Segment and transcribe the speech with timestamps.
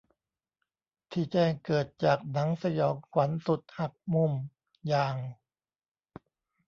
[1.11, 4.31] ที่แจ้งเกิดจากหนังสยองขวัญสุดหักมุม
[4.87, 5.15] อย่าง